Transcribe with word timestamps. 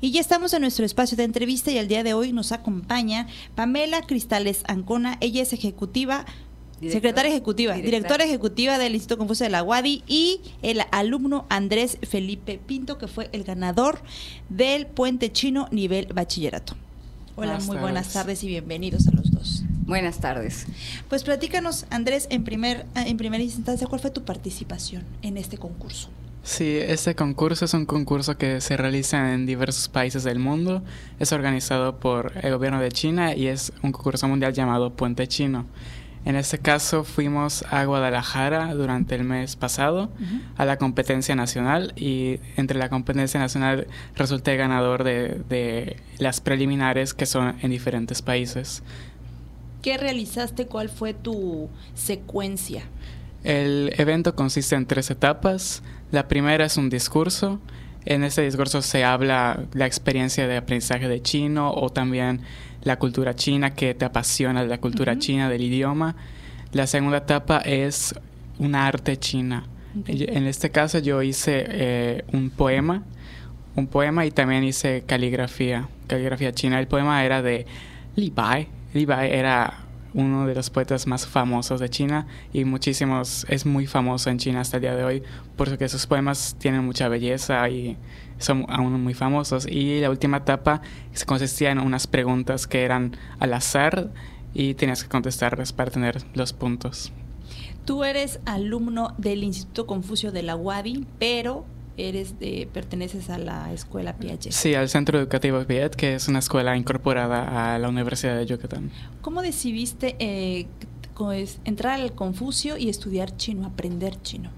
Y 0.00 0.12
ya 0.12 0.20
estamos 0.20 0.52
en 0.52 0.60
nuestro 0.60 0.84
espacio 0.84 1.16
de 1.16 1.24
entrevista 1.24 1.72
y 1.72 1.76
el 1.76 1.88
día 1.88 2.04
de 2.04 2.14
hoy 2.14 2.32
nos 2.32 2.52
acompaña 2.52 3.26
Pamela 3.56 4.02
Cristales 4.02 4.62
Ancona. 4.68 5.18
Ella 5.20 5.42
es 5.42 5.52
ejecutiva, 5.52 6.24
secretaria 6.80 7.32
ejecutiva, 7.32 7.74
directora. 7.74 8.22
ejecutiva 8.22 8.78
del 8.78 8.94
Instituto 8.94 9.18
Confucio 9.18 9.42
de 9.42 9.50
la 9.50 9.64
UADI 9.64 10.04
y 10.06 10.40
el 10.62 10.82
alumno 10.92 11.46
Andrés 11.48 11.98
Felipe 12.08 12.60
Pinto, 12.64 12.96
que 12.96 13.08
fue 13.08 13.28
el 13.32 13.42
ganador 13.42 14.00
del 14.48 14.86
Puente 14.86 15.32
Chino 15.32 15.66
nivel 15.72 16.06
bachillerato. 16.14 16.76
Hola, 17.34 17.58
muy 17.66 17.78
buenas 17.78 18.12
tardes 18.12 18.44
y 18.44 18.46
bienvenidos 18.46 19.08
a 19.08 19.10
los 19.10 19.32
dos. 19.32 19.64
Buenas 19.84 20.20
tardes. 20.20 20.66
Pues 21.08 21.24
platícanos, 21.24 21.86
Andrés, 21.90 22.28
en, 22.30 22.44
primer, 22.44 22.86
en 22.94 23.16
primera 23.16 23.42
instancia, 23.42 23.88
¿cuál 23.88 24.00
fue 24.00 24.12
tu 24.12 24.22
participación 24.22 25.02
en 25.22 25.36
este 25.36 25.58
concurso? 25.58 26.08
Sí, 26.48 26.78
este 26.78 27.14
concurso 27.14 27.66
es 27.66 27.74
un 27.74 27.84
concurso 27.84 28.38
que 28.38 28.62
se 28.62 28.78
realiza 28.78 29.34
en 29.34 29.44
diversos 29.44 29.90
países 29.90 30.24
del 30.24 30.38
mundo. 30.38 30.82
Es 31.18 31.32
organizado 31.32 32.00
por 32.00 32.32
el 32.42 32.54
gobierno 32.54 32.80
de 32.80 32.90
China 32.90 33.34
y 33.34 33.48
es 33.48 33.70
un 33.82 33.92
concurso 33.92 34.26
mundial 34.28 34.54
llamado 34.54 34.94
Puente 34.94 35.28
Chino. 35.28 35.66
En 36.24 36.36
este 36.36 36.58
caso 36.58 37.04
fuimos 37.04 37.64
a 37.70 37.84
Guadalajara 37.84 38.74
durante 38.74 39.14
el 39.14 39.24
mes 39.24 39.56
pasado 39.56 40.08
a 40.56 40.64
la 40.64 40.78
competencia 40.78 41.36
nacional 41.36 41.92
y 41.96 42.40
entre 42.56 42.78
la 42.78 42.88
competencia 42.88 43.38
nacional 43.38 43.86
resulté 44.16 44.56
ganador 44.56 45.04
de, 45.04 45.42
de 45.50 45.98
las 46.16 46.40
preliminares 46.40 47.12
que 47.12 47.26
son 47.26 47.56
en 47.60 47.70
diferentes 47.70 48.22
países. 48.22 48.82
¿Qué 49.82 49.98
realizaste? 49.98 50.66
¿Cuál 50.66 50.88
fue 50.88 51.12
tu 51.12 51.68
secuencia? 51.94 52.84
El 53.44 53.92
evento 53.96 54.34
consiste 54.34 54.74
en 54.74 54.86
tres 54.86 55.10
etapas. 55.10 55.82
La 56.10 56.28
primera 56.28 56.64
es 56.64 56.76
un 56.76 56.90
discurso. 56.90 57.60
En 58.04 58.24
este 58.24 58.42
discurso 58.42 58.82
se 58.82 59.04
habla 59.04 59.64
la 59.74 59.86
experiencia 59.86 60.48
de 60.48 60.56
aprendizaje 60.56 61.08
de 61.08 61.22
chino 61.22 61.72
o 61.72 61.90
también 61.90 62.40
la 62.82 62.98
cultura 62.98 63.34
china 63.34 63.74
que 63.74 63.94
te 63.94 64.04
apasiona 64.04 64.64
la 64.64 64.78
cultura 64.78 65.18
china, 65.18 65.48
del 65.48 65.62
idioma. 65.62 66.16
La 66.72 66.86
segunda 66.86 67.18
etapa 67.18 67.58
es 67.58 68.14
una 68.58 68.86
arte 68.86 69.16
china. 69.18 69.64
En 70.06 70.46
este 70.46 70.70
caso 70.70 70.98
yo 70.98 71.22
hice 71.22 71.64
eh, 71.68 72.24
un 72.32 72.50
poema, 72.50 73.02
un 73.74 73.86
poema 73.86 74.26
y 74.26 74.30
también 74.30 74.64
hice 74.64 75.02
caligrafía, 75.06 75.88
caligrafía 76.06 76.52
china. 76.52 76.78
El 76.78 76.88
poema 76.88 77.24
era 77.24 77.42
de 77.42 77.66
Li 78.16 78.30
Bai. 78.30 78.68
Li 78.94 79.06
Bai 79.06 79.30
era 79.30 79.87
uno 80.14 80.46
de 80.46 80.54
los 80.54 80.70
poetas 80.70 81.06
más 81.06 81.26
famosos 81.26 81.80
de 81.80 81.88
China 81.88 82.26
y 82.52 82.64
muchísimos, 82.64 83.46
es 83.48 83.66
muy 83.66 83.86
famoso 83.86 84.30
en 84.30 84.38
China 84.38 84.60
hasta 84.60 84.78
el 84.78 84.82
día 84.82 84.96
de 84.96 85.04
hoy 85.04 85.22
porque 85.56 85.88
sus 85.88 86.06
poemas 86.06 86.56
tienen 86.58 86.84
mucha 86.84 87.08
belleza 87.08 87.68
y 87.68 87.96
son 88.38 88.66
aún 88.68 89.02
muy 89.02 89.14
famosos. 89.14 89.66
Y 89.66 90.00
la 90.00 90.10
última 90.10 90.38
etapa 90.38 90.80
consistía 91.26 91.70
en 91.70 91.78
unas 91.78 92.06
preguntas 92.06 92.66
que 92.66 92.82
eran 92.84 93.16
al 93.38 93.54
azar 93.54 94.10
y 94.54 94.74
tenías 94.74 95.02
que 95.02 95.08
contestarlas 95.08 95.72
para 95.72 95.90
tener 95.90 96.22
los 96.34 96.52
puntos. 96.52 97.12
Tú 97.84 98.04
eres 98.04 98.40
alumno 98.44 99.14
del 99.18 99.44
Instituto 99.44 99.86
Confucio 99.86 100.30
de 100.30 100.42
la 100.42 100.56
UADI, 100.56 101.06
pero 101.18 101.64
eres 101.98 102.38
de, 102.38 102.68
perteneces 102.72 103.30
a 103.30 103.38
la 103.38 103.72
escuela 103.72 104.16
Piaget. 104.16 104.52
Sí, 104.52 104.74
al 104.74 104.88
Centro 104.88 105.18
Educativo 105.18 105.62
Piaget, 105.64 105.94
que 105.94 106.14
es 106.14 106.28
una 106.28 106.38
escuela 106.38 106.76
incorporada 106.76 107.74
a 107.74 107.78
la 107.78 107.88
Universidad 107.88 108.36
de 108.36 108.46
Yucatán. 108.46 108.90
¿Cómo 109.20 109.42
decidiste 109.42 110.16
eh, 110.18 110.66
entrar 111.64 112.00
al 112.00 112.14
Confucio 112.14 112.76
y 112.76 112.88
estudiar 112.88 113.36
chino, 113.36 113.66
aprender 113.66 114.20
chino? 114.22 114.50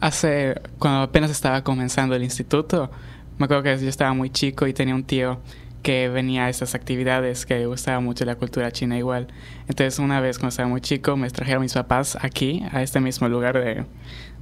Hace, 0.00 0.60
cuando 0.78 1.02
apenas 1.02 1.30
estaba 1.30 1.62
comenzando 1.62 2.14
el 2.14 2.22
instituto, 2.22 2.90
me 3.38 3.44
acuerdo 3.44 3.62
que 3.62 3.78
yo 3.78 3.88
estaba 3.88 4.14
muy 4.14 4.30
chico 4.30 4.66
y 4.66 4.72
tenía 4.72 4.94
un 4.94 5.04
tío 5.04 5.40
que 5.82 6.08
venía 6.08 6.44
a 6.44 6.48
estas 6.50 6.74
actividades, 6.74 7.46
que 7.46 7.66
gustaba 7.66 8.00
mucho 8.00 8.24
la 8.24 8.36
cultura 8.36 8.70
china 8.70 8.98
igual. 8.98 9.28
Entonces 9.68 9.98
una 9.98 10.20
vez 10.20 10.38
cuando 10.38 10.50
estaba 10.50 10.68
muy 10.68 10.80
chico 10.80 11.16
me 11.16 11.30
trajeron 11.30 11.62
mis 11.62 11.72
papás 11.72 12.18
aquí, 12.20 12.62
a 12.70 12.82
este 12.82 13.00
mismo 13.00 13.28
lugar 13.28 13.58
de, 13.58 13.84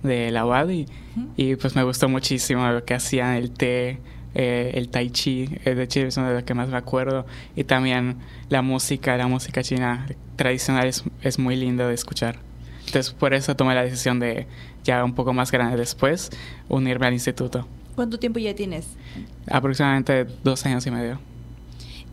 de 0.03 0.31
la 0.31 0.47
UAD 0.47 0.87
y, 1.37 1.57
pues 1.57 1.75
me 1.75 1.83
gustó 1.83 2.09
muchísimo 2.09 2.67
lo 2.69 2.85
que 2.85 2.95
hacían, 2.95 3.35
el 3.35 3.51
té, 3.51 3.99
eh, 4.35 4.73
el 4.75 4.89
tai 4.89 5.11
chi, 5.11 5.49
eh, 5.65 5.75
de 5.75 5.89
Chile 5.89 6.09
es 6.09 6.17
uno 6.17 6.29
de 6.29 6.35
los 6.35 6.43
que 6.45 6.55
más 6.55 6.69
me 6.69 6.77
acuerdo 6.77 7.27
y 7.57 7.65
también 7.65 8.17
la 8.49 8.63
música, 8.63 9.17
la 9.17 9.27
música 9.27 9.63
china 9.63 10.07
tradicional 10.37 10.87
es, 10.87 11.05
es 11.23 11.39
muy 11.39 11.57
linda 11.57 11.89
de 11.89 11.95
escuchar. 11.95 12.39
Entonces 12.87 13.13
por 13.13 13.35
eso 13.35 13.55
tomé 13.57 13.75
la 13.75 13.83
decisión 13.83 14.21
de 14.21 14.47
ya 14.85 15.05
un 15.05 15.15
poco 15.15 15.33
más 15.33 15.51
grande 15.51 15.77
después 15.77 16.31
unirme 16.69 17.07
al 17.07 17.13
instituto. 17.13 17.67
¿Cuánto 17.95 18.19
tiempo 18.19 18.39
ya 18.39 18.55
tienes? 18.55 18.87
Aproximadamente 19.51 20.27
dos 20.45 20.65
años 20.65 20.87
y 20.87 20.91
medio. 20.91 21.19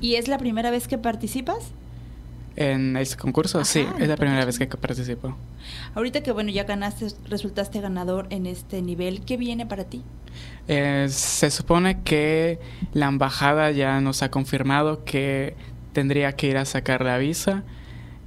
¿Y 0.01 0.15
es 0.15 0.27
la 0.27 0.37
primera 0.37 0.71
vez 0.71 0.87
que 0.87 0.97
participas? 0.97 1.71
En 2.55 2.95
ese 2.95 3.17
concurso, 3.17 3.65
sí, 3.65 3.85
es 3.99 4.07
la 4.07 4.15
primera 4.15 4.45
vez 4.45 4.57
que 4.57 4.67
participo. 4.67 5.35
Ahorita 5.93 6.23
que 6.23 6.31
bueno, 6.31 6.51
ya 6.51 6.63
ganaste, 6.63 7.07
resultaste 7.27 7.81
ganador 7.81 8.27
en 8.29 8.45
este 8.45 8.81
nivel, 8.81 9.25
¿qué 9.25 9.35
viene 9.35 9.65
para 9.65 9.83
ti? 9.83 10.03
Eh, 10.67 11.07
se 11.09 11.51
supone 11.51 12.01
que 12.03 12.59
la 12.93 13.07
embajada 13.07 13.71
ya 13.71 13.99
nos 13.99 14.23
ha 14.23 14.31
confirmado 14.31 15.03
que 15.03 15.55
tendría 15.93 16.33
que 16.33 16.47
ir 16.47 16.57
a 16.57 16.65
sacar 16.65 17.03
la 17.03 17.17
visa 17.17 17.63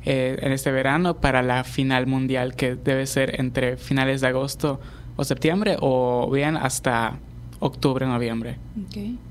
eh, 0.04 0.38
en 0.40 0.52
este 0.52 0.70
verano 0.72 1.20
para 1.20 1.42
la 1.42 1.64
final 1.64 2.06
mundial 2.06 2.54
que 2.54 2.76
debe 2.76 3.06
ser 3.06 3.40
entre 3.40 3.76
finales 3.76 4.20
de 4.20 4.28
agosto 4.28 4.80
o 5.16 5.24
septiembre 5.24 5.76
o 5.80 6.30
bien 6.30 6.56
hasta 6.56 7.18
octubre, 7.60 8.06
noviembre. 8.06 8.58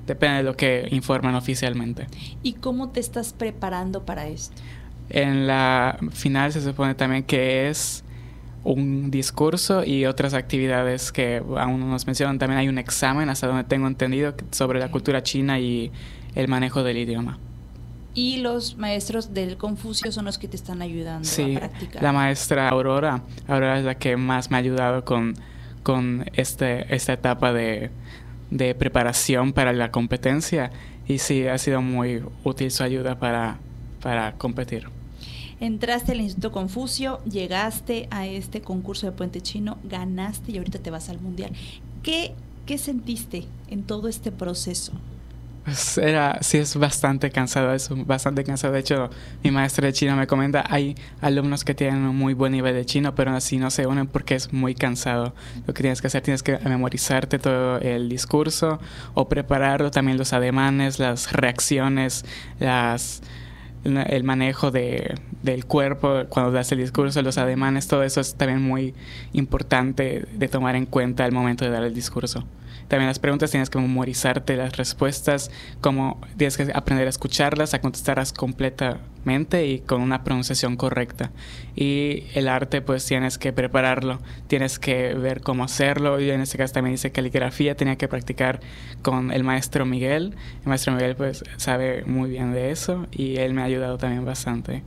Depende 0.05 0.37
de 0.37 0.43
lo 0.43 0.55
que 0.55 0.87
informan 0.91 1.35
oficialmente. 1.35 2.07
¿Y 2.43 2.53
cómo 2.53 2.89
te 2.89 2.99
estás 2.99 3.33
preparando 3.33 4.05
para 4.05 4.27
esto? 4.27 4.61
En 5.09 5.47
la 5.47 5.97
final 6.11 6.51
se 6.51 6.61
supone 6.61 6.95
también 6.95 7.23
que 7.23 7.69
es 7.69 8.03
un 8.63 9.09
discurso 9.11 9.85
y 9.85 10.05
otras 10.05 10.33
actividades 10.33 11.11
que 11.11 11.41
aún 11.57 11.89
nos 11.89 12.05
mencionan. 12.05 12.37
También 12.37 12.59
hay 12.59 12.67
un 12.67 12.77
examen, 12.77 13.29
hasta 13.29 13.47
donde 13.47 13.63
tengo 13.63 13.87
entendido, 13.87 14.35
sobre 14.51 14.79
la 14.79 14.91
cultura 14.91 15.23
china 15.23 15.59
y 15.59 15.91
el 16.35 16.47
manejo 16.47 16.83
del 16.83 16.97
idioma. 16.97 17.39
Y 18.13 18.37
los 18.37 18.77
maestros 18.77 19.33
del 19.33 19.57
Confucio 19.57 20.11
son 20.11 20.25
los 20.25 20.37
que 20.37 20.47
te 20.47 20.57
están 20.57 20.81
ayudando 20.81 21.29
a 21.29 21.59
practicar. 21.59 22.03
La 22.03 22.11
maestra 22.11 22.67
Aurora, 22.67 23.21
Aurora 23.47 23.79
es 23.79 23.85
la 23.85 23.95
que 23.95 24.17
más 24.17 24.49
me 24.49 24.57
ha 24.57 24.59
ayudado 24.59 25.05
con, 25.05 25.35
con 25.83 26.25
este, 26.33 26.93
esta 26.93 27.13
etapa 27.13 27.53
de, 27.53 27.91
de 28.49 28.75
preparación 28.75 29.53
para 29.53 29.71
la 29.71 29.91
competencia 29.91 30.71
y 31.07 31.19
sí, 31.19 31.47
ha 31.47 31.57
sido 31.57 31.81
muy 31.81 32.21
útil 32.43 32.69
su 32.71 32.83
ayuda 32.83 33.17
para, 33.17 33.59
para 34.01 34.33
competir. 34.33 34.96
Entraste 35.59 36.11
al 36.11 36.21
Instituto 36.21 36.51
Confucio, 36.51 37.19
llegaste 37.23 38.07
a 38.11 38.27
este 38.27 38.61
concurso 38.61 39.07
de 39.07 39.11
Puente 39.11 39.41
Chino, 39.41 39.77
ganaste 39.83 40.51
y 40.51 40.57
ahorita 40.57 40.79
te 40.79 40.91
vas 40.91 41.09
al 41.09 41.19
Mundial. 41.19 41.51
¿Qué, 42.03 42.35
qué 42.65 42.77
sentiste 42.77 43.45
en 43.69 43.83
todo 43.83 44.07
este 44.07 44.31
proceso? 44.31 44.93
Pues 45.67 45.97
era, 45.97 46.37
sí 46.41 46.59
es 46.59 46.77
bastante 46.77 47.29
cansado, 47.29 47.73
es 47.73 47.89
bastante 48.05 48.45
cansado. 48.45 48.71
De 48.71 48.79
hecho, 48.79 49.09
mi 49.43 49.51
maestra 49.51 49.87
de 49.87 49.91
chino 49.91 50.15
me 50.15 50.25
comenta, 50.25 50.63
hay 50.69 50.95
alumnos 51.19 51.65
que 51.65 51.73
tienen 51.73 52.03
un 52.03 52.15
muy 52.15 52.33
buen 52.33 52.53
nivel 52.53 52.73
de 52.73 52.85
chino, 52.85 53.15
pero 53.15 53.31
así 53.35 53.57
no 53.57 53.69
se 53.69 53.85
unen 53.85 54.07
porque 54.07 54.35
es 54.35 54.53
muy 54.53 54.75
cansado. 54.75 55.33
Lo 55.65 55.73
que 55.73 55.81
tienes 55.81 55.99
que 55.99 56.07
hacer, 56.07 56.21
tienes 56.21 56.41
que 56.41 56.57
memorizarte 56.59 57.37
todo 57.37 57.79
el 57.79 58.07
discurso 58.07 58.79
o 59.13 59.27
prepararlo, 59.27 59.91
también 59.91 60.17
los 60.17 60.31
ademanes, 60.31 60.99
las 60.99 61.33
reacciones, 61.33 62.23
las 62.59 63.21
el 63.95 64.23
manejo 64.23 64.71
de, 64.71 65.15
del 65.43 65.65
cuerpo 65.65 66.23
cuando 66.29 66.51
das 66.51 66.71
el 66.71 66.79
discurso, 66.79 67.21
los 67.21 67.37
ademanes, 67.37 67.87
todo 67.87 68.03
eso 68.03 68.21
es 68.21 68.35
también 68.35 68.61
muy 68.61 68.93
importante 69.33 70.25
de 70.33 70.47
tomar 70.47 70.75
en 70.75 70.85
cuenta 70.85 71.25
al 71.25 71.31
momento 71.31 71.65
de 71.65 71.71
dar 71.71 71.83
el 71.83 71.93
discurso. 71.93 72.43
También 72.87 73.07
las 73.07 73.19
preguntas 73.19 73.51
tienes 73.51 73.69
que 73.69 73.79
memorizarte 73.79 74.55
las 74.55 74.77
respuestas, 74.77 75.51
como 75.81 76.21
tienes 76.37 76.57
que 76.57 76.71
aprender 76.73 77.07
a 77.07 77.09
escucharlas, 77.09 77.73
a 77.73 77.81
contestarlas 77.81 78.31
completamente 78.31 79.67
y 79.67 79.79
con 79.79 80.01
una 80.01 80.23
pronunciación 80.23 80.77
correcta. 80.77 81.31
Y 81.75 82.23
el 82.33 82.47
arte 82.47 82.81
pues 82.81 83.05
tienes 83.05 83.37
que 83.37 83.51
prepararlo, 83.51 84.19
tienes 84.47 84.79
que 84.79 85.13
ver 85.13 85.41
cómo 85.41 85.63
hacerlo. 85.63 86.19
Y 86.19 86.31
en 86.31 86.41
este 86.41 86.57
caso 86.57 86.73
también 86.73 86.93
dice 86.93 87.11
caligrafía, 87.11 87.75
tenía 87.75 87.97
que 87.97 88.07
practicar 88.07 88.61
con 89.01 89.31
el 89.31 89.43
maestro 89.43 89.85
Miguel. 89.85 90.35
El 90.61 90.67
maestro 90.67 90.93
Miguel 90.93 91.15
pues 91.15 91.43
sabe 91.57 92.03
muy 92.05 92.29
bien 92.29 92.53
de 92.53 92.71
eso 92.71 93.07
y 93.11 93.37
él 93.37 93.53
me 93.53 93.61
ha 93.61 93.65
ayudado 93.65 93.97
también 93.97 94.25
bastante. 94.25 94.83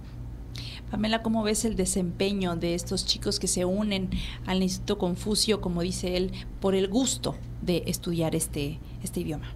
Pamela, 0.91 1.23
¿cómo 1.23 1.43
ves 1.45 1.65
el 1.65 1.77
desempeño 1.77 2.57
de 2.57 2.75
estos 2.75 3.07
chicos 3.07 3.39
que 3.39 3.47
se 3.47 3.65
unen 3.65 4.11
al 4.47 4.63
Instituto 4.63 4.99
Confucio, 4.99 5.61
como 5.61 5.83
dice 5.83 6.17
él, 6.17 6.33
por 6.61 6.75
el 6.75 6.89
gusto 6.89 7.37
de 7.63 7.85
estudiar 7.87 8.35
este, 8.35 8.81
este 9.03 9.21
idioma? 9.21 9.55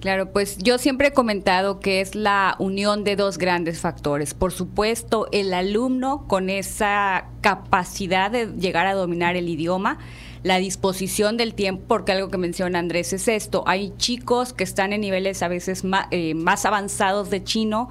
Claro, 0.00 0.32
pues 0.32 0.58
yo 0.58 0.78
siempre 0.78 1.08
he 1.08 1.12
comentado 1.12 1.80
que 1.80 2.00
es 2.00 2.14
la 2.14 2.54
unión 2.60 3.02
de 3.02 3.16
dos 3.16 3.36
grandes 3.36 3.80
factores. 3.80 4.32
Por 4.32 4.52
supuesto, 4.52 5.26
el 5.32 5.52
alumno 5.52 6.28
con 6.28 6.50
esa 6.50 7.26
capacidad 7.40 8.30
de 8.30 8.46
llegar 8.46 8.86
a 8.86 8.94
dominar 8.94 9.34
el 9.34 9.48
idioma, 9.48 9.98
la 10.44 10.58
disposición 10.58 11.36
del 11.36 11.54
tiempo, 11.54 11.82
porque 11.88 12.12
algo 12.12 12.28
que 12.28 12.38
menciona 12.38 12.78
Andrés 12.78 13.12
es 13.12 13.26
esto, 13.26 13.64
hay 13.66 13.92
chicos 13.96 14.52
que 14.52 14.62
están 14.62 14.92
en 14.92 15.00
niveles 15.00 15.42
a 15.42 15.48
veces 15.48 15.82
eh, 16.12 16.34
más 16.34 16.64
avanzados 16.64 17.28
de 17.28 17.42
chino, 17.42 17.88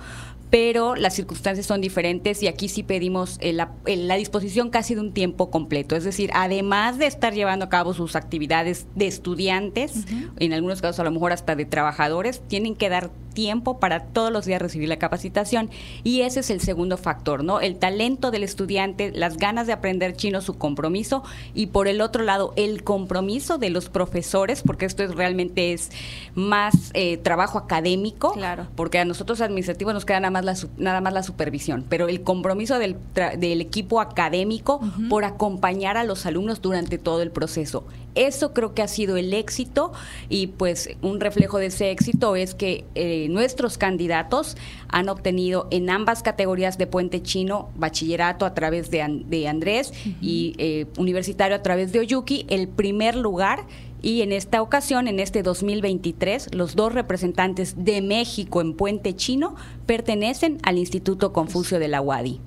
pero 0.49 0.95
las 0.95 1.15
circunstancias 1.15 1.65
son 1.65 1.81
diferentes 1.81 2.41
y 2.41 2.47
aquí 2.47 2.69
sí 2.69 2.83
pedimos 2.83 3.37
eh, 3.41 3.53
la, 3.53 3.71
eh, 3.85 3.97
la, 3.97 4.15
disposición 4.15 4.69
casi 4.69 4.95
de 4.95 5.01
un 5.01 5.13
tiempo 5.13 5.49
completo. 5.51 5.95
Es 5.95 6.03
decir, 6.03 6.31
además 6.33 6.97
de 6.97 7.07
estar 7.07 7.33
llevando 7.33 7.65
a 7.65 7.69
cabo 7.69 7.93
sus 7.93 8.15
actividades 8.15 8.87
de 8.95 9.07
estudiantes, 9.07 10.05
en 10.39 10.53
algunos 10.53 10.81
casos 10.81 10.99
a 10.99 11.03
lo 11.03 11.11
mejor 11.11 11.33
hasta 11.33 11.55
de 11.55 11.65
trabajadores, 11.65 12.41
tienen 12.47 12.75
que 12.75 12.89
dar 12.89 13.11
tiempo 13.37 13.79
para 13.79 13.99
todos 13.99 14.31
los 14.31 14.45
días 14.45 14.59
recibir 14.59 14.89
la 14.89 14.97
capacitación 14.97 15.69
y 16.03 16.21
ese 16.21 16.39
es 16.39 16.49
el 16.49 16.59
segundo 16.59 16.97
factor, 16.97 17.43
¿no? 17.43 17.61
El 17.61 17.77
talento 17.77 18.31
del 18.31 18.41
estudiante, 18.41 19.11
las 19.13 19.37
ganas 19.37 19.67
de 19.67 19.73
aprender 19.73 20.15
chino, 20.15 20.41
su 20.41 20.57
compromiso 20.57 21.21
y 21.53 21.67
por 21.67 21.87
el 21.87 22.01
otro 22.01 22.23
lado 22.23 22.51
el 22.55 22.83
compromiso 22.83 23.59
de 23.59 23.69
los 23.69 23.89
profesores, 23.89 24.63
porque 24.63 24.87
esto 24.87 25.03
es 25.03 25.13
realmente 25.13 25.71
es 25.71 25.91
más 26.33 26.89
eh, 26.95 27.17
trabajo 27.17 27.59
académico, 27.59 28.33
claro. 28.33 28.65
porque 28.75 28.97
a 28.97 29.05
nosotros 29.05 29.39
administrativos 29.41 29.93
nos 29.93 30.03
queda 30.03 30.19
nada 30.19 30.31
más 30.31 30.43
la, 30.43 30.69
nada 30.79 30.99
más 30.99 31.13
la 31.13 31.21
supervisión, 31.21 31.85
pero 31.87 32.07
el 32.07 32.23
compromiso 32.23 32.79
del, 32.79 32.95
del 33.37 33.61
equipo 33.61 34.01
académico 34.01 34.79
uh 34.81 34.85
-huh. 34.85 35.09
por 35.09 35.25
acompañar 35.25 35.95
a 35.95 36.05
los 36.05 36.25
alumnos 36.25 36.59
durante 36.63 36.97
todo 36.97 37.21
el 37.21 37.29
proceso. 37.29 37.83
Eso 38.15 38.51
creo 38.51 38.73
que 38.73 38.81
ha 38.81 38.87
sido 38.87 39.15
el 39.15 39.31
éxito 39.31 39.91
y 40.27 40.47
pues 40.47 40.89
un 41.03 41.19
reflejo 41.19 41.59
de 41.59 41.67
ese 41.67 41.91
éxito 41.91 42.35
es 42.35 42.55
que 42.55 42.83
eh, 43.27 43.29
nuestros 43.29 43.77
candidatos 43.77 44.57
han 44.89 45.09
obtenido 45.09 45.67
en 45.71 45.89
ambas 45.89 46.23
categorías 46.23 46.77
de 46.77 46.87
puente 46.87 47.21
chino, 47.21 47.69
bachillerato 47.75 48.45
a 48.45 48.53
través 48.53 48.89
de, 48.91 49.23
de 49.27 49.47
Andrés 49.47 49.91
uh 49.91 50.09
-huh. 50.09 50.15
y 50.21 50.55
eh, 50.57 50.85
universitario 50.97 51.55
a 51.55 51.61
través 51.61 51.91
de 51.91 51.99
Oyuki, 51.99 52.45
el 52.49 52.67
primer 52.67 53.15
lugar 53.15 53.65
y 54.01 54.21
en 54.21 54.31
esta 54.31 54.61
ocasión, 54.61 55.07
en 55.07 55.19
este 55.19 55.41
2023, 55.41 56.53
los 56.53 56.75
dos 56.75 56.93
representantes 56.93 57.83
de 57.83 58.01
México 58.01 58.61
en 58.61 58.73
Puente 58.73 59.15
Chino 59.15 59.55
pertenecen 59.85 60.59
al 60.63 60.77
Instituto 60.77 61.33
Confucio 61.33 61.79
de 61.79 61.87
la 61.87 62.01
UADI. 62.01 62.39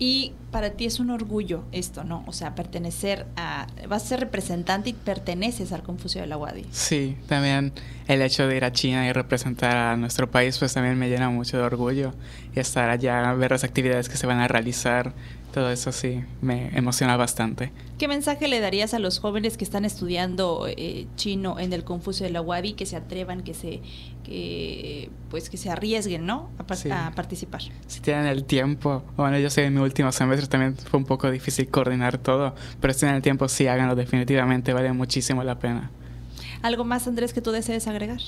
Y 0.00 0.32
para 0.52 0.70
ti 0.70 0.86
es 0.86 1.00
un 1.00 1.10
orgullo 1.10 1.64
esto, 1.72 2.04
¿no? 2.04 2.22
O 2.26 2.32
sea, 2.32 2.54
pertenecer 2.54 3.26
a... 3.36 3.66
Vas 3.88 4.04
a 4.04 4.06
ser 4.06 4.20
representante 4.20 4.90
y 4.90 4.92
perteneces 4.92 5.72
al 5.72 5.82
Confucio 5.82 6.20
de 6.20 6.28
la 6.28 6.36
UADI. 6.36 6.66
Sí, 6.70 7.16
también 7.26 7.72
el 8.06 8.22
hecho 8.22 8.46
de 8.46 8.56
ir 8.56 8.64
a 8.64 8.72
China 8.72 9.06
y 9.08 9.12
representar 9.12 9.76
a 9.76 9.96
nuestro 9.96 10.30
país, 10.30 10.56
pues 10.58 10.72
también 10.72 10.96
me 10.98 11.08
llena 11.08 11.30
mucho 11.30 11.56
de 11.56 11.64
orgullo. 11.64 12.12
Y 12.54 12.60
estar 12.60 12.88
allá, 12.90 13.32
ver 13.34 13.50
las 13.50 13.64
actividades 13.64 14.08
que 14.08 14.16
se 14.16 14.26
van 14.26 14.38
a 14.38 14.46
realizar, 14.46 15.14
todo 15.52 15.70
eso 15.70 15.92
sí, 15.92 16.22
me 16.42 16.68
emociona 16.76 17.16
bastante. 17.16 17.72
¿Qué 17.98 18.06
mensaje 18.06 18.46
le 18.48 18.60
darías 18.60 18.94
a 18.94 18.98
los 18.98 19.18
jóvenes 19.18 19.56
que 19.56 19.64
están 19.64 19.84
estudiando 19.84 20.66
eh, 20.68 21.06
chino 21.16 21.58
en 21.58 21.72
el 21.72 21.82
Confucio 21.84 22.26
de 22.26 22.32
la 22.32 22.40
UADI, 22.42 22.74
que 22.74 22.86
se 22.86 22.96
atrevan, 22.96 23.42
que 23.42 23.54
se, 23.54 23.80
que, 24.24 25.10
pues 25.30 25.50
que 25.50 25.56
se 25.56 25.70
arriesguen, 25.70 26.26
¿no? 26.26 26.50
A, 26.58 26.74
Sí. 26.76 26.90
a 26.92 27.10
participar. 27.14 27.62
Si 27.86 28.00
tienen 28.00 28.26
el 28.26 28.44
tiempo, 28.44 29.02
bueno, 29.16 29.38
yo 29.38 29.50
sé 29.50 29.64
en 29.64 29.74
mi 29.74 29.80
último 29.80 30.12
semestre 30.12 30.46
también 30.48 30.76
fue 30.76 30.98
un 31.00 31.06
poco 31.06 31.30
difícil 31.30 31.68
coordinar 31.68 32.18
todo, 32.18 32.54
pero 32.80 32.92
si 32.92 33.00
tienen 33.00 33.16
el 33.16 33.22
tiempo, 33.22 33.48
sí, 33.48 33.66
háganlo 33.66 33.96
definitivamente, 33.96 34.72
vale 34.72 34.92
muchísimo 34.92 35.42
la 35.42 35.58
pena. 35.58 35.90
¿Algo 36.62 36.84
más, 36.84 37.08
Andrés, 37.08 37.32
que 37.32 37.40
tú 37.40 37.50
desees 37.52 37.86
agregar? 37.88 38.20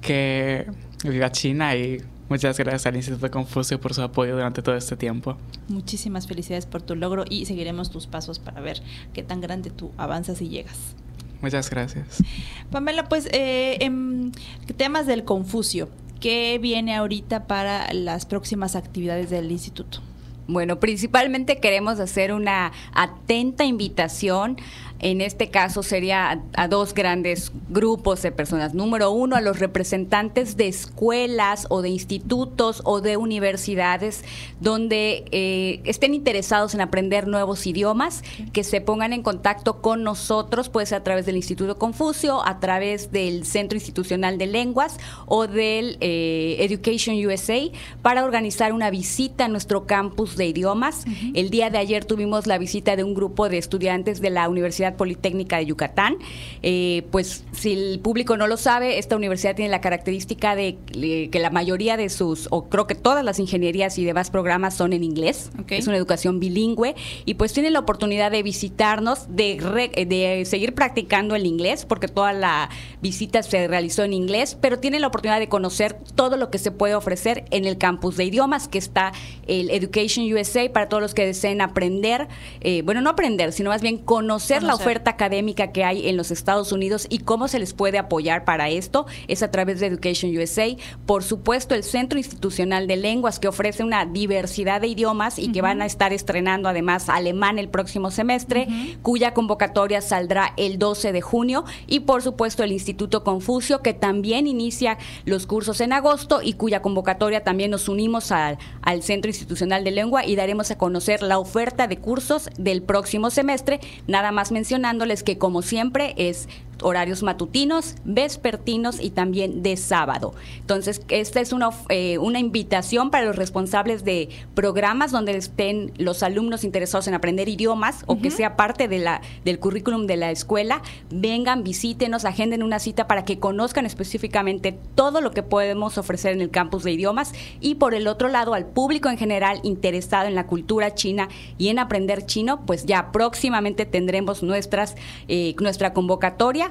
Que 0.00 0.66
viva 1.04 1.32
China 1.32 1.74
y 1.74 1.98
muchas 2.28 2.58
gracias 2.58 2.86
al 2.86 2.96
Instituto 2.96 3.30
Confucio 3.30 3.80
por 3.80 3.94
su 3.94 4.02
apoyo 4.02 4.34
durante 4.34 4.62
todo 4.62 4.76
este 4.76 4.96
tiempo. 4.96 5.36
Muchísimas 5.68 6.26
felicidades 6.26 6.66
por 6.66 6.82
tu 6.82 6.94
logro 6.94 7.24
y 7.28 7.46
seguiremos 7.46 7.90
tus 7.90 8.06
pasos 8.06 8.38
para 8.38 8.60
ver 8.60 8.82
qué 9.12 9.22
tan 9.22 9.40
grande 9.40 9.70
tú 9.70 9.92
avanzas 9.96 10.40
y 10.42 10.48
llegas. 10.48 10.94
Muchas 11.40 11.70
gracias. 11.70 12.22
Pamela, 12.70 13.08
pues 13.08 13.26
eh, 13.32 13.78
en 13.80 14.32
temas 14.76 15.06
del 15.06 15.24
Confucio, 15.24 15.88
¿qué 16.20 16.58
viene 16.60 16.96
ahorita 16.96 17.46
para 17.46 17.92
las 17.92 18.26
próximas 18.26 18.74
actividades 18.74 19.30
del 19.30 19.50
instituto? 19.50 20.00
Bueno, 20.48 20.80
principalmente 20.80 21.60
queremos 21.60 22.00
hacer 22.00 22.32
una 22.32 22.72
atenta 22.94 23.66
invitación 23.66 24.56
en 25.00 25.20
este 25.20 25.50
caso 25.50 25.82
sería 25.82 26.30
a, 26.30 26.40
a, 26.54 26.68
dos 26.68 26.92
grandes 26.94 27.52
grupos 27.68 28.22
de 28.22 28.32
personas. 28.32 28.74
Número 28.74 29.10
uno, 29.10 29.36
a 29.36 29.40
los 29.40 29.60
representantes 29.60 30.56
de 30.56 30.68
escuelas 30.68 31.66
o 31.70 31.82
de 31.82 31.88
institutos 31.88 32.82
o 32.84 33.00
de 33.00 33.16
universidades 33.16 34.24
donde 34.60 35.24
eh, 35.30 35.80
estén 35.84 36.14
interesados 36.14 36.74
en 36.74 36.80
aprender 36.80 37.28
nuevos 37.28 37.66
idiomas, 37.66 38.22
que 38.52 38.64
se 38.64 38.80
pongan 38.80 39.12
en 39.12 39.22
contacto 39.22 39.80
con 39.80 40.02
nosotros, 40.02 40.68
puede 40.68 40.86
ser 40.86 40.98
a 40.98 41.04
través 41.04 41.26
del 41.26 41.36
Instituto 41.36 41.78
Confucio, 41.78 42.44
a 42.44 42.58
través 42.58 43.12
del 43.12 43.44
Centro 43.46 43.76
Institucional 43.76 44.38
de 44.38 44.46
Lenguas 44.46 44.98
o 45.26 45.46
del 45.46 45.96
eh, 46.00 46.56
Education 46.60 47.16
USA 47.24 47.58
para 48.02 48.24
organizar 48.24 48.72
una 48.72 48.90
visita 48.90 49.44
a 49.44 49.48
nuestro 49.48 49.86
campus 49.86 50.36
de 50.36 50.46
idiomas. 50.46 51.04
Uh 51.06 51.10
-huh. 51.10 51.32
El 51.34 51.50
día 51.50 51.70
de 51.70 51.78
ayer 51.78 52.04
tuvimos 52.04 52.46
la 52.46 52.58
visita 52.58 52.96
de 52.96 53.04
un 53.04 53.14
grupo 53.14 53.48
de 53.48 53.58
estudiantes 53.58 54.20
de 54.20 54.30
la 54.30 54.48
Universidad 54.48 54.87
Politécnica 54.96 55.58
de 55.58 55.66
Yucatán. 55.66 56.16
Eh, 56.62 57.06
pues 57.10 57.44
si 57.52 57.72
el 57.72 58.00
público 58.00 58.36
no 58.36 58.46
lo 58.46 58.56
sabe, 58.56 58.98
esta 58.98 59.16
universidad 59.16 59.54
tiene 59.54 59.70
la 59.70 59.80
característica 59.80 60.56
de, 60.56 60.78
de, 60.92 61.28
que 61.30 61.38
la 61.38 61.50
mayoría 61.50 61.96
de 61.96 62.08
sus, 62.08 62.48
o 62.50 62.68
creo 62.68 62.86
que 62.86 62.94
todas 62.94 63.24
las 63.24 63.38
ingenierías 63.38 63.98
y 63.98 64.04
demás 64.04 64.30
programas 64.30 64.74
son 64.74 64.92
en 64.92 65.04
inglés. 65.04 65.50
Okay. 65.62 65.78
Es 65.78 65.86
una 65.86 65.96
educación 65.96 66.40
bilingüe 66.40 66.94
y 67.24 67.34
pues 67.34 67.52
tienen 67.52 67.72
la 67.72 67.80
oportunidad 67.80 68.30
de 68.30 68.42
visitarnos, 68.42 69.26
de, 69.28 69.58
re, 69.60 70.04
de 70.04 70.44
seguir 70.44 70.74
practicando 70.74 71.34
el 71.34 71.46
inglés, 71.46 71.84
porque 71.84 72.08
toda 72.08 72.32
la 72.32 72.70
visita 73.02 73.42
se 73.42 73.68
realizó 73.68 74.04
en 74.04 74.12
inglés, 74.12 74.56
pero 74.60 74.78
tienen 74.78 75.00
la 75.00 75.08
oportunidad 75.08 75.38
de 75.38 75.48
conocer 75.48 75.98
todo 76.14 76.36
lo 76.36 76.50
que 76.50 76.58
se 76.58 76.70
puede 76.70 76.94
ofrecer 76.94 77.44
en 77.50 77.64
el 77.64 77.78
campus 77.78 78.16
de 78.16 78.24
idiomas, 78.24 78.68
que 78.68 78.78
está 78.78 79.12
el 79.46 79.70
Education 79.70 80.32
USA 80.32 80.70
para 80.72 80.88
todos 80.88 81.02
los 81.02 81.14
que 81.14 81.26
deseen 81.26 81.60
aprender, 81.60 82.28
eh, 82.60 82.82
bueno, 82.82 83.00
no 83.00 83.10
aprender, 83.10 83.52
sino 83.52 83.70
más 83.70 83.82
bien 83.82 83.98
conocer, 83.98 84.60
conocer. 84.60 84.62
la 84.62 84.74
oferta 84.78 85.10
académica 85.10 85.72
que 85.72 85.84
hay 85.84 86.08
en 86.08 86.16
los 86.16 86.30
Estados 86.30 86.72
Unidos 86.72 87.06
y 87.10 87.18
cómo 87.20 87.48
se 87.48 87.58
les 87.58 87.74
puede 87.74 87.98
apoyar 87.98 88.44
para 88.44 88.68
esto 88.68 89.06
es 89.26 89.42
a 89.42 89.50
través 89.50 89.80
de 89.80 89.86
Education 89.86 90.36
USA. 90.36 90.68
Por 91.06 91.22
supuesto, 91.24 91.74
el 91.74 91.84
Centro 91.84 92.18
Institucional 92.18 92.86
de 92.86 92.96
Lenguas 92.96 93.38
que 93.38 93.48
ofrece 93.48 93.82
una 93.82 94.06
diversidad 94.06 94.80
de 94.80 94.88
idiomas 94.88 95.38
y 95.38 95.42
uh 95.42 95.48
-huh. 95.48 95.52
que 95.52 95.62
van 95.62 95.82
a 95.82 95.86
estar 95.86 96.12
estrenando 96.12 96.68
además 96.68 97.08
alemán 97.08 97.58
el 97.58 97.68
próximo 97.68 98.10
semestre, 98.10 98.66
uh 98.68 98.72
-huh. 98.72 99.02
cuya 99.02 99.34
convocatoria 99.34 100.00
saldrá 100.00 100.52
el 100.56 100.78
12 100.78 101.12
de 101.12 101.20
junio 101.20 101.64
y 101.86 102.00
por 102.00 102.22
supuesto 102.22 102.62
el 102.62 102.72
Instituto 102.72 103.24
Confucio 103.24 103.82
que 103.82 103.94
también 103.94 104.46
inicia 104.46 104.98
los 105.24 105.46
cursos 105.46 105.80
en 105.80 105.92
agosto 105.92 106.40
y 106.42 106.54
cuya 106.54 106.82
convocatoria 106.82 107.44
también 107.44 107.70
nos 107.70 107.88
unimos 107.88 108.32
al, 108.32 108.58
al 108.82 109.02
Centro 109.02 109.28
Institucional 109.28 109.84
de 109.84 109.90
Lengua 109.90 110.24
y 110.24 110.36
daremos 110.36 110.70
a 110.70 110.78
conocer 110.78 111.22
la 111.22 111.38
oferta 111.38 111.86
de 111.86 111.98
cursos 111.98 112.50
del 112.58 112.82
próximo 112.82 113.30
semestre, 113.30 113.80
nada 114.06 114.32
más 114.32 114.52
mencionándoles 114.68 115.22
que 115.22 115.38
como 115.38 115.62
siempre 115.62 116.12
es 116.18 116.46
horarios 116.82 117.22
matutinos, 117.22 117.96
vespertinos 118.04 119.00
y 119.00 119.10
también 119.10 119.62
de 119.62 119.76
sábado. 119.76 120.34
Entonces, 120.60 121.02
esta 121.08 121.40
es 121.40 121.52
una, 121.52 121.70
eh, 121.88 122.18
una 122.18 122.38
invitación 122.38 123.10
para 123.10 123.24
los 123.24 123.36
responsables 123.36 124.04
de 124.04 124.28
programas 124.54 125.10
donde 125.10 125.36
estén 125.36 125.92
los 125.98 126.22
alumnos 126.22 126.64
interesados 126.64 127.08
en 127.08 127.14
aprender 127.14 127.48
idiomas 127.48 128.02
uh 128.02 128.12
-huh. 128.14 128.18
o 128.18 128.22
que 128.22 128.30
sea 128.30 128.56
parte 128.56 128.88
de 128.88 128.98
la, 128.98 129.20
del 129.44 129.58
currículum 129.58 130.06
de 130.06 130.16
la 130.16 130.30
escuela. 130.30 130.82
Vengan, 131.10 131.64
visítenos, 131.64 132.24
agenden 132.24 132.62
una 132.62 132.78
cita 132.78 133.06
para 133.06 133.24
que 133.24 133.38
conozcan 133.38 133.86
específicamente 133.86 134.78
todo 134.94 135.20
lo 135.20 135.30
que 135.30 135.42
podemos 135.42 135.98
ofrecer 135.98 136.32
en 136.32 136.40
el 136.40 136.50
campus 136.50 136.84
de 136.84 136.92
idiomas 136.92 137.32
y 137.60 137.76
por 137.76 137.94
el 137.94 138.06
otro 138.06 138.28
lado 138.28 138.54
al 138.54 138.66
público 138.66 139.08
en 139.08 139.18
general 139.18 139.60
interesado 139.62 140.26
en 140.28 140.34
la 140.34 140.46
cultura 140.46 140.94
china 140.94 141.28
y 141.56 141.68
en 141.68 141.78
aprender 141.78 142.26
chino, 142.26 142.64
pues 142.66 142.86
ya 142.86 143.12
próximamente 143.12 143.86
tendremos 143.86 144.42
nuestras, 144.42 144.96
eh, 145.28 145.54
nuestra 145.60 145.92
convocatoria 145.92 146.67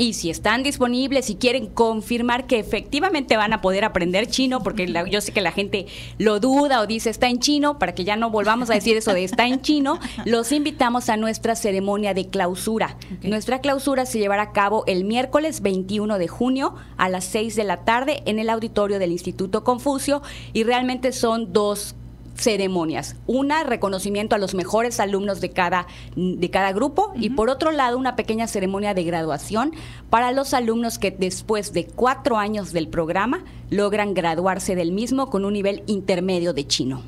y 0.00 0.14
si 0.14 0.30
están 0.30 0.62
disponibles 0.62 1.28
y 1.28 1.34
quieren 1.34 1.66
confirmar 1.66 2.46
que 2.46 2.58
efectivamente 2.58 3.36
van 3.36 3.52
a 3.52 3.60
poder 3.60 3.84
aprender 3.84 4.26
chino, 4.28 4.62
porque 4.62 4.88
la, 4.88 5.06
yo 5.06 5.20
sé 5.20 5.30
que 5.30 5.42
la 5.42 5.52
gente 5.52 5.86
lo 6.16 6.40
duda 6.40 6.80
o 6.80 6.86
dice 6.86 7.10
está 7.10 7.28
en 7.28 7.38
chino, 7.38 7.78
para 7.78 7.94
que 7.94 8.04
ya 8.04 8.16
no 8.16 8.30
volvamos 8.30 8.70
a 8.70 8.74
decir 8.74 8.96
eso 8.96 9.12
de 9.12 9.24
está 9.24 9.46
en 9.46 9.60
chino, 9.60 9.98
los 10.24 10.52
invitamos 10.52 11.10
a 11.10 11.18
nuestra 11.18 11.54
ceremonia 11.54 12.14
de 12.14 12.28
clausura. 12.28 12.96
Okay. 13.18 13.28
Nuestra 13.28 13.60
clausura 13.60 14.06
se 14.06 14.18
llevará 14.18 14.44
a 14.44 14.52
cabo 14.52 14.84
el 14.86 15.04
miércoles 15.04 15.60
21 15.60 16.16
de 16.16 16.28
junio 16.28 16.76
a 16.96 17.10
las 17.10 17.26
6 17.26 17.54
de 17.56 17.64
la 17.64 17.84
tarde 17.84 18.22
en 18.24 18.38
el 18.38 18.48
auditorio 18.48 18.98
del 18.98 19.12
Instituto 19.12 19.64
Confucio 19.64 20.22
y 20.54 20.64
realmente 20.64 21.12
son 21.12 21.52
dos 21.52 21.94
ceremonias. 22.40 23.16
Una, 23.26 23.64
reconocimiento 23.64 24.34
a 24.34 24.38
los 24.38 24.54
mejores 24.54 24.98
alumnos 24.98 25.40
de 25.40 25.50
cada, 25.50 25.86
de 26.16 26.50
cada 26.50 26.72
grupo 26.72 27.12
uh 27.14 27.18
-huh. 27.18 27.24
y 27.24 27.30
por 27.30 27.50
otro 27.50 27.70
lado 27.70 27.98
una 27.98 28.16
pequeña 28.16 28.46
ceremonia 28.46 28.94
de 28.94 29.04
graduación 29.04 29.72
para 30.08 30.32
los 30.32 30.54
alumnos 30.54 30.98
que 30.98 31.10
después 31.10 31.72
de 31.72 31.86
cuatro 31.86 32.38
años 32.38 32.72
del 32.72 32.88
programa 32.88 33.44
logran 33.68 34.14
graduarse 34.14 34.74
del 34.74 34.92
mismo 34.92 35.30
con 35.30 35.44
un 35.44 35.52
nivel 35.52 35.82
intermedio 35.86 36.52
de 36.52 36.66
chino. 36.66 37.02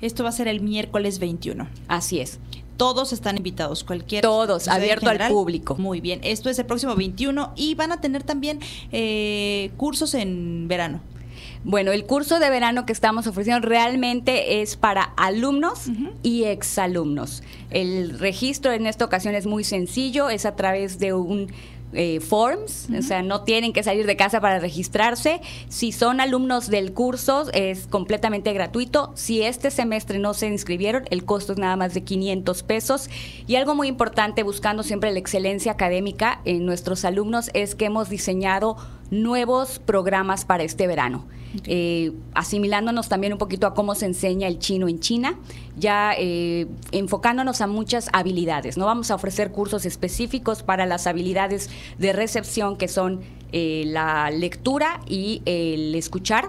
Esto 0.00 0.22
va 0.22 0.28
a 0.28 0.32
ser 0.32 0.46
el 0.46 0.60
miércoles 0.60 1.18
21. 1.18 1.68
Así 1.88 2.20
es. 2.20 2.38
todos 2.76 3.12
están 3.12 3.36
invitados, 3.36 3.82
cualquier. 3.82 4.22
Todos, 4.22 4.68
abierto 4.68 5.10
al 5.10 5.28
público. 5.28 5.74
Muy 5.76 6.00
bien, 6.00 6.20
esto 6.22 6.48
es 6.48 6.60
el 6.60 6.66
próximo 6.66 6.94
21 6.94 7.52
y 7.56 7.74
van 7.74 7.90
a 7.90 8.00
tener 8.00 8.22
también 8.22 8.60
eh, 8.92 9.72
cursos 9.76 10.14
en 10.14 10.68
verano. 10.68 11.00
Bueno, 11.64 11.92
el 11.92 12.06
curso 12.06 12.38
de 12.38 12.50
verano 12.50 12.86
que 12.86 12.92
estamos 12.92 13.26
ofreciendo 13.26 13.66
realmente 13.66 14.62
es 14.62 14.76
para 14.76 15.02
alumnos 15.16 15.90
y 16.22 16.44
exalumnos. 16.44 17.42
El 17.70 18.18
registro 18.18 18.72
en 18.72 18.86
esta 18.86 19.04
ocasión 19.04 19.34
es 19.34 19.46
muy 19.46 19.64
sencillo, 19.64 20.30
es 20.30 20.46
a 20.46 20.56
través 20.56 20.98
de 20.98 21.12
un 21.12 21.48
eh, 21.94 22.20
forms, 22.20 22.88
o 22.96 23.00
sea, 23.00 23.22
no 23.22 23.44
tienen 23.44 23.72
que 23.72 23.82
salir 23.82 24.06
de 24.06 24.14
casa 24.14 24.42
para 24.42 24.58
registrarse. 24.58 25.40
Si 25.70 25.90
son 25.90 26.20
alumnos 26.20 26.68
del 26.68 26.92
curso, 26.92 27.46
es 27.54 27.86
completamente 27.86 28.52
gratuito. 28.52 29.10
Si 29.14 29.42
este 29.42 29.70
semestre 29.70 30.18
no 30.18 30.34
se 30.34 30.48
inscribieron, 30.48 31.04
el 31.10 31.24
costo 31.24 31.54
es 31.54 31.58
nada 31.58 31.76
más 31.76 31.94
de 31.94 32.02
500 32.02 32.62
pesos. 32.62 33.08
Y 33.46 33.56
algo 33.56 33.74
muy 33.74 33.88
importante, 33.88 34.42
buscando 34.42 34.82
siempre 34.82 35.12
la 35.12 35.18
excelencia 35.18 35.72
académica 35.72 36.42
en 36.44 36.66
nuestros 36.66 37.06
alumnos, 37.06 37.50
es 37.54 37.74
que 37.74 37.86
hemos 37.86 38.10
diseñado 38.10 38.76
nuevos 39.10 39.78
programas 39.78 40.44
para 40.44 40.62
este 40.62 40.86
verano. 40.86 41.26
Eh, 41.64 42.12
asimilándonos 42.34 43.08
también 43.08 43.32
un 43.32 43.38
poquito 43.38 43.66
a 43.66 43.74
cómo 43.74 43.94
se 43.94 44.06
enseña 44.06 44.48
el 44.48 44.58
chino 44.58 44.86
en 44.86 45.00
China, 45.00 45.38
ya 45.76 46.12
eh, 46.16 46.66
enfocándonos 46.92 47.60
a 47.60 47.66
muchas 47.66 48.08
habilidades. 48.12 48.76
No 48.76 48.86
vamos 48.86 49.10
a 49.10 49.14
ofrecer 49.14 49.50
cursos 49.50 49.86
específicos 49.86 50.62
para 50.62 50.84
las 50.84 51.06
habilidades 51.06 51.70
de 51.98 52.12
recepción 52.12 52.76
que 52.76 52.88
son 52.88 53.20
eh, 53.52 53.84
la 53.86 54.30
lectura 54.30 55.00
y 55.06 55.42
el 55.46 55.94
escuchar. 55.94 56.48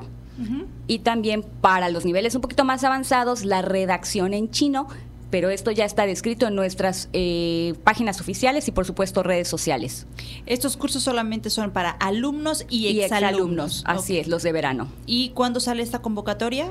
Y 0.87 0.99
también 0.99 1.43
para 1.59 1.89
los 1.89 2.05
niveles 2.05 2.33
un 2.33 2.39
poquito 2.39 2.63
más 2.63 2.85
avanzados, 2.85 3.43
la 3.43 3.61
redacción 3.61 4.33
en 4.33 4.49
chino, 4.49 4.87
pero 5.29 5.49
esto 5.49 5.71
ya 5.71 5.85
está 5.85 6.05
descrito 6.05 6.47
en 6.47 6.55
nuestras 6.55 7.09
eh, 7.13 7.73
páginas 7.83 8.19
oficiales 8.21 8.67
y 8.67 8.71
por 8.71 8.85
supuesto 8.85 9.23
redes 9.23 9.47
sociales. 9.47 10.07
Estos 10.45 10.77
cursos 10.77 11.03
solamente 11.03 11.49
son 11.49 11.71
para 11.71 11.91
alumnos 11.91 12.65
y, 12.69 12.99
exalumnos. 12.99 13.83
así 13.85 14.17
es, 14.17 14.27
los 14.27 14.43
de 14.43 14.51
verano. 14.51 14.87
¿Y 15.05 15.29
cuándo 15.29 15.59
sale 15.59 15.83
esta 15.83 16.01
convocatoria? 16.01 16.67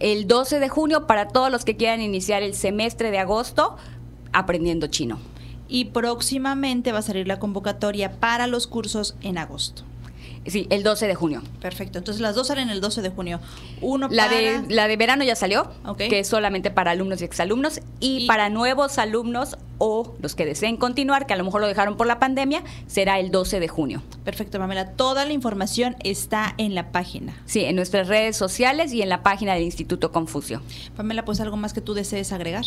El 0.00 0.26
12 0.26 0.60
de 0.60 0.68
junio 0.68 1.06
para 1.06 1.28
todos 1.28 1.50
los 1.50 1.64
que 1.64 1.76
quieran 1.76 2.00
iniciar 2.00 2.42
el 2.42 2.54
semestre 2.54 3.10
de 3.10 3.18
agosto 3.18 3.76
aprendiendo 4.32 4.86
chino. 4.86 5.18
Y 5.68 5.86
próximamente 5.86 6.92
va 6.92 7.00
a 7.00 7.02
salir 7.02 7.28
la 7.28 7.38
convocatoria 7.38 8.12
para 8.20 8.46
los 8.46 8.66
cursos 8.66 9.16
en 9.20 9.36
agosto. 9.36 9.82
Sí, 10.46 10.66
el 10.70 10.82
12 10.82 11.06
de 11.06 11.14
junio. 11.14 11.42
Perfecto. 11.60 11.98
Entonces 11.98 12.20
las 12.20 12.34
dos 12.34 12.48
salen 12.48 12.70
el 12.70 12.80
12 12.80 13.02
de 13.02 13.10
junio. 13.10 13.40
Uno 13.80 14.08
la 14.10 14.28
de 14.28 14.62
la 14.68 14.88
de 14.88 14.96
verano 14.96 15.24
ya 15.24 15.36
salió, 15.36 15.70
que 15.96 16.20
es 16.20 16.28
solamente 16.28 16.70
para 16.70 16.92
alumnos 16.92 17.20
y 17.20 17.24
exalumnos 17.24 17.80
y, 18.00 18.26
para 18.26 18.48
nuevos 18.48 18.98
alumnos 18.98 19.56
o 19.78 20.14
los 20.20 20.34
que 20.34 20.44
deseen 20.44 20.76
continuar, 20.76 21.26
que 21.26 21.34
a 21.34 21.36
lo 21.36 21.44
mejor 21.44 21.60
lo 21.60 21.66
dejaron 21.66 21.96
por 21.96 22.06
la 22.06 22.18
pandemia, 22.18 22.62
será 22.86 23.18
el 23.18 23.30
12 23.30 23.60
de 23.60 23.68
junio. 23.68 24.02
Perfecto, 24.24 24.58
Pamela. 24.58 24.92
Toda 24.92 25.24
la 25.24 25.32
información 25.32 25.96
está 26.04 26.54
en 26.58 26.74
la 26.74 26.92
página. 26.92 27.34
Sí, 27.46 27.64
en 27.64 27.76
nuestras 27.76 28.08
redes 28.08 28.36
sociales 28.36 28.92
y 28.92 29.02
en 29.02 29.08
la 29.08 29.22
página 29.22 29.54
del 29.54 29.62
Instituto 29.62 30.12
Confucio. 30.12 30.60
Pamela, 30.96 31.24
pues 31.24 31.40
algo 31.40 31.56
más 31.56 31.72
que 31.72 31.80
tú 31.80 31.94
desees 31.94 32.32
agregar. 32.32 32.64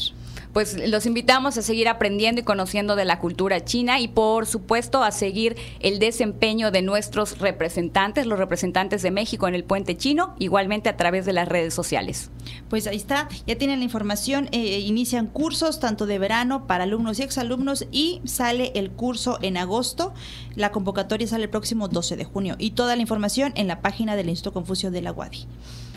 Pues 0.54 0.78
los 0.90 1.06
invitamos 1.06 1.58
a 1.58 1.62
seguir 1.62 1.88
aprendiendo 1.88 2.42
y 2.42 2.44
conociendo 2.44 2.96
de 2.96 3.06
la 3.06 3.20
cultura 3.20 3.64
china 3.64 4.00
y 4.00 4.08
por 4.08 4.46
supuesto 4.46 5.04
a 5.04 5.12
seguir 5.12 5.56
el 5.80 6.00
desempeño 6.00 6.72
de 6.72 6.82
nuestros 6.82 7.40
representantes, 7.40 8.26
los 8.26 8.40
representantes 8.40 9.02
de 9.02 9.12
México 9.12 9.48
en 9.48 9.56
el 9.56 9.64
puente 9.64 9.98
chino, 9.98 10.36
igualmente 10.40 10.90
a 10.90 10.98
través 10.98 11.26
de 11.26 11.34
las 11.34 11.48
redes 11.48 11.74
sociales. 11.74 12.32
Pues 12.70 12.88
ahí 12.88 12.98
está, 12.98 13.28
ya 13.48 13.58
tienen 13.58 13.80
la 13.80 13.86
información, 13.86 14.50
eh, 14.52 14.80
inician 14.80 15.28
cursos 15.28 15.80
tanto 15.80 16.06
de 16.06 16.20
verano 16.20 16.68
para 16.68 16.86
alumnos 17.02 17.20
y 17.20 17.24
exalumnos 17.24 17.88
y 17.92 18.22
sale 18.26 18.72
el 18.76 18.92
curso 18.92 19.40
en 19.42 19.58
agosto. 19.58 20.14
La 20.56 20.72
convocatoria 20.72 21.28
sale 21.28 21.46
el 21.46 21.50
próximo 21.50 21.88
12 21.88 22.16
de 22.16 22.26
junio 22.26 22.56
y 22.60 22.72
toda 22.72 22.96
la 22.96 23.02
información 23.02 23.54
en 23.56 23.68
la 23.68 23.82
página 23.82 24.16
del 24.16 24.30
Instituto 24.30 24.54
Confucio 24.54 24.92
de 24.92 25.02
la 25.02 25.12
UADI. 25.12 25.48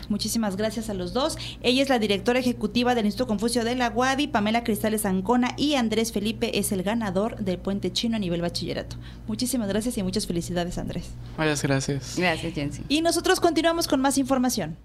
Muchísimas 0.09 0.55
gracias 0.55 0.89
a 0.89 0.93
los 0.93 1.13
dos. 1.13 1.37
Ella 1.61 1.81
es 1.81 1.89
la 1.89 1.99
directora 1.99 2.39
ejecutiva 2.39 2.95
del 2.95 3.05
Instituto 3.05 3.27
Confucio 3.27 3.63
de 3.63 3.75
la 3.75 3.89
UADI, 3.89 4.27
Pamela 4.27 4.63
Cristales 4.63 5.05
Ancona 5.05 5.53
y 5.57 5.75
Andrés 5.75 6.11
Felipe 6.11 6.57
es 6.57 6.71
el 6.71 6.83
ganador 6.83 7.37
del 7.37 7.57
Puente 7.57 7.91
Chino 7.91 8.15
a 8.15 8.19
nivel 8.19 8.41
bachillerato. 8.41 8.97
Muchísimas 9.27 9.67
gracias 9.67 9.97
y 9.97 10.03
muchas 10.03 10.27
felicidades, 10.27 10.77
Andrés. 10.77 11.09
Muchas 11.37 11.61
gracias. 11.61 12.15
Gracias, 12.17 12.53
Jensi. 12.53 12.83
Y 12.89 13.01
nosotros 13.01 13.39
continuamos 13.39 13.87
con 13.87 14.01
más 14.01 14.17
información. 14.17 14.77